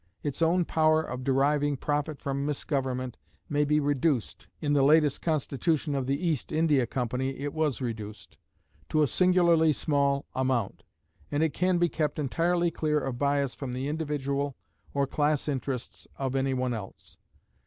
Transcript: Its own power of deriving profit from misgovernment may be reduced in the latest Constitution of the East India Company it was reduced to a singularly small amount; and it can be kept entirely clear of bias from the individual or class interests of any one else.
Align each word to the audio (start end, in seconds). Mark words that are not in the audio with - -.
Its 0.23 0.41
own 0.41 0.65
power 0.65 1.03
of 1.03 1.23
deriving 1.23 1.77
profit 1.77 2.19
from 2.19 2.43
misgovernment 2.43 3.17
may 3.47 3.63
be 3.63 3.79
reduced 3.79 4.47
in 4.59 4.73
the 4.73 4.81
latest 4.81 5.21
Constitution 5.21 5.93
of 5.93 6.07
the 6.07 6.27
East 6.27 6.51
India 6.51 6.87
Company 6.87 7.37
it 7.37 7.53
was 7.53 7.81
reduced 7.81 8.39
to 8.89 9.03
a 9.03 9.07
singularly 9.07 9.71
small 9.71 10.25
amount; 10.33 10.81
and 11.29 11.43
it 11.43 11.53
can 11.53 11.77
be 11.77 11.87
kept 11.87 12.17
entirely 12.17 12.71
clear 12.71 12.99
of 12.99 13.19
bias 13.19 13.53
from 13.53 13.73
the 13.73 13.87
individual 13.87 14.55
or 14.91 15.05
class 15.05 15.47
interests 15.47 16.07
of 16.17 16.35
any 16.35 16.55
one 16.55 16.73
else. 16.73 17.17